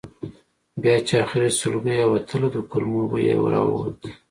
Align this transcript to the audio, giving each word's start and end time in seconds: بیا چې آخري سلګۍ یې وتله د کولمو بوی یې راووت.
بیا 0.81 0.95
چې 1.07 1.13
آخري 1.23 1.49
سلګۍ 1.59 1.95
یې 1.99 2.05
وتله 2.11 2.47
د 2.51 2.57
کولمو 2.71 3.01
بوی 3.09 3.23
یې 3.29 3.35
راووت. 3.51 3.99